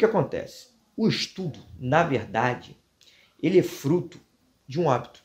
[0.00, 0.68] que acontece?
[0.96, 2.74] O estudo, na verdade,
[3.38, 4.18] ele é fruto
[4.66, 5.22] de um hábito.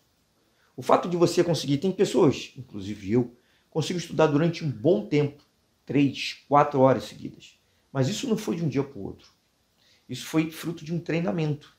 [0.75, 3.38] O fato de você conseguir, tem pessoas, inclusive eu,
[3.69, 5.41] consigo estudar durante um bom tempo,
[5.85, 7.57] três, quatro horas seguidas.
[7.91, 9.29] Mas isso não foi de um dia para o outro.
[10.09, 11.73] Isso foi fruto de um treinamento.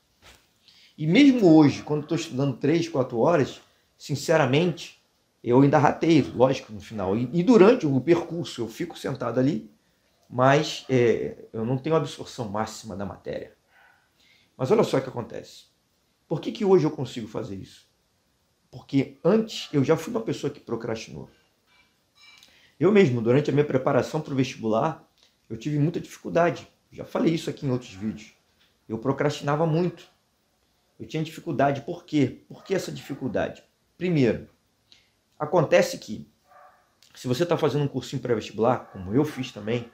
[0.97, 3.61] E mesmo hoje, quando estou estudando três, quatro horas,
[3.95, 4.99] sinceramente,
[5.43, 7.15] eu ainda rateio, lógico, no final.
[7.15, 9.69] E, e durante o percurso eu fico sentado ali,
[10.29, 13.55] mas é, eu não tenho absorção máxima da matéria.
[14.57, 15.65] Mas olha só o que acontece.
[16.27, 17.87] Por que, que hoje eu consigo fazer isso?
[18.69, 21.29] Porque antes eu já fui uma pessoa que procrastinou.
[22.79, 25.07] Eu mesmo, durante a minha preparação para o vestibular,
[25.49, 26.67] eu tive muita dificuldade.
[26.91, 28.33] Já falei isso aqui em outros vídeos.
[28.87, 30.07] Eu procrastinava muito.
[30.99, 31.81] Eu tinha dificuldade.
[31.81, 32.43] Por quê?
[32.47, 33.63] Por que essa dificuldade?
[33.97, 34.49] Primeiro,
[35.39, 36.29] acontece que
[37.15, 39.91] se você está fazendo um cursinho pré-vestibular, como eu fiz também,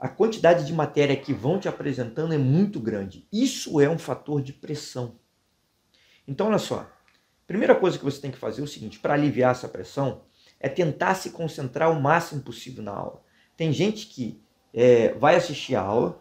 [0.00, 3.28] a quantidade de matéria que vão te apresentando é muito grande.
[3.30, 5.16] Isso é um fator de pressão.
[6.26, 6.90] Então, olha só.
[7.46, 10.22] Primeira coisa que você tem que fazer é o seguinte: para aliviar essa pressão,
[10.58, 13.22] é tentar se concentrar o máximo possível na aula.
[13.56, 14.40] Tem gente que
[14.72, 16.18] é, vai assistir a aula,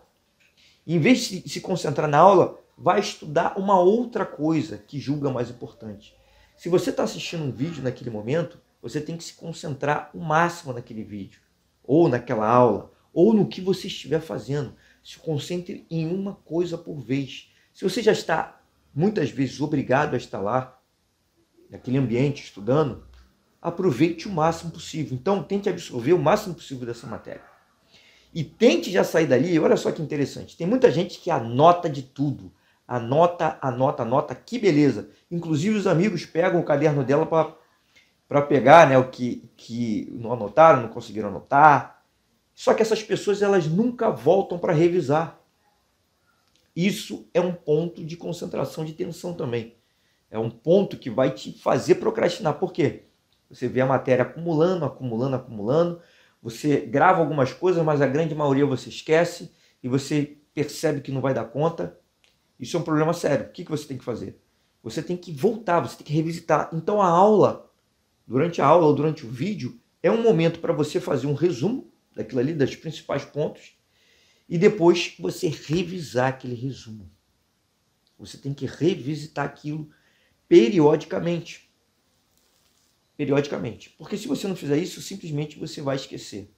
[0.86, 5.30] e em vez de se concentrar na aula, vai estudar uma outra coisa que julga
[5.30, 6.16] mais importante.
[6.58, 10.74] Se você está assistindo um vídeo naquele momento, você tem que se concentrar o máximo
[10.74, 11.40] naquele vídeo,
[11.84, 14.74] ou naquela aula, ou no que você estiver fazendo.
[15.04, 17.52] Se concentre em uma coisa por vez.
[17.74, 18.60] Se você já está
[18.94, 20.80] muitas vezes obrigado a estar lá,
[21.70, 23.04] naquele ambiente, estudando,
[23.62, 25.18] aproveite o máximo possível.
[25.20, 27.44] Então, tente absorver o máximo possível dessa matéria.
[28.34, 29.58] E tente já sair dali.
[29.60, 30.58] Olha só que interessante.
[30.58, 32.52] Tem muita gente que anota de tudo.
[32.88, 34.36] Anota, anota, anota.
[34.36, 35.10] Que beleza.
[35.30, 37.26] Inclusive, os amigos pegam o caderno dela
[38.28, 41.99] para pegar né, o que, que não anotaram, não conseguiram anotar
[42.60, 45.40] só que essas pessoas elas nunca voltam para revisar.
[46.76, 49.78] Isso é um ponto de concentração de tensão também.
[50.30, 52.60] É um ponto que vai te fazer procrastinar.
[52.60, 53.06] Por quê?
[53.50, 56.02] Você vê a matéria acumulando, acumulando, acumulando.
[56.44, 61.22] Você grava algumas coisas, mas a grande maioria você esquece e você percebe que não
[61.22, 61.98] vai dar conta.
[62.60, 63.46] Isso é um problema sério.
[63.46, 64.38] O que você tem que fazer?
[64.84, 66.70] Você tem que voltar, você tem que revisitar.
[66.74, 67.72] Então a aula,
[68.28, 71.90] durante a aula ou durante o vídeo, é um momento para você fazer um resumo
[72.20, 73.78] daquilo ali, dos principais pontos,
[74.48, 77.10] e depois você revisar aquele resumo.
[78.18, 79.90] Você tem que revisitar aquilo
[80.50, 81.72] periodicamente.
[83.16, 83.92] Periodicamente.
[83.92, 86.54] Porque se você não fizer isso, simplesmente você vai esquecer.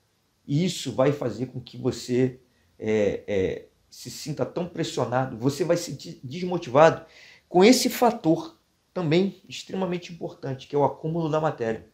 [0.47, 2.39] E isso vai fazer com que você
[2.79, 7.05] é, é, se sinta tão pressionado, você vai se desmotivado
[7.47, 8.59] com esse fator
[8.91, 11.88] também extremamente importante, que é o acúmulo da matéria.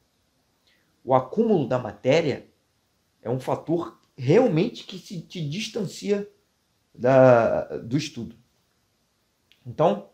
[1.03, 2.47] O acúmulo da matéria
[3.27, 6.29] é um fator realmente que se, te distancia
[6.93, 8.35] da, do estudo.
[9.65, 10.09] Então,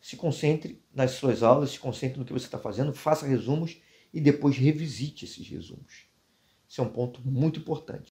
[0.00, 3.78] se concentre nas suas aulas, se concentre no que você está fazendo, faça resumos
[4.12, 6.06] e depois revisite esses resumos.
[6.68, 8.08] Isso é um ponto muito importante.